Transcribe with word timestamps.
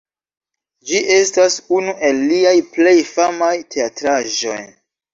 Ĝi 0.91 1.01
estas 1.17 1.59
unu 1.81 1.95
el 2.11 2.23
liaj 2.33 2.57
plej 2.73 2.97
famaj 3.13 3.55
teatraĵoj. 3.77 4.61